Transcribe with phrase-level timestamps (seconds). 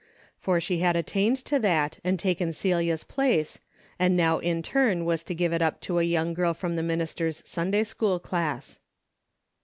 [0.39, 3.59] for she had attained to that and taken Celia's place,
[3.99, 6.81] and now in turn was to give it up to a young girl from the
[6.81, 8.79] minister's Sunday school class.